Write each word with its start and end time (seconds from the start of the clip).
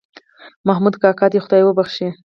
محمود 0.67 0.95
کاکا 1.03 1.25
دې 1.33 1.39
خدای 1.45 1.61
وبښي 1.63 2.07